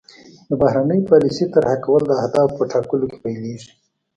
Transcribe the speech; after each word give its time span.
د 0.47 0.49
بهرنۍ 0.61 0.99
پالیسۍ 1.09 1.45
طرح 1.55 1.73
کول 1.83 2.01
د 2.07 2.11
اهدافو 2.23 2.57
په 2.59 2.63
ټاکلو 2.71 3.05
پیلیږي 3.23 3.71